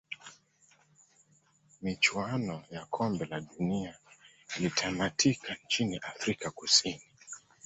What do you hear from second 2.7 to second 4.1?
kombe la dunia